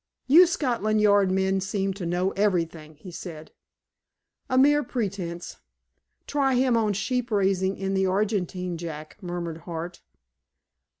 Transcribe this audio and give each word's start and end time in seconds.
"You 0.25 0.47
Scotland 0.47 0.99
Yard 0.99 1.29
men 1.29 1.61
seem 1.61 1.93
to 1.93 2.07
know 2.07 2.31
everything," 2.31 2.95
he 2.95 3.11
said. 3.11 3.51
"A 4.49 4.57
mere 4.57 4.83
pretense. 4.83 5.57
Try 6.25 6.55
him 6.55 6.75
on 6.75 6.93
sheep 6.93 7.29
raising 7.29 7.77
in 7.77 7.93
the 7.93 8.07
Argentine, 8.07 8.79
Jack," 8.79 9.21
murmured 9.21 9.57
Hart. 9.69 10.01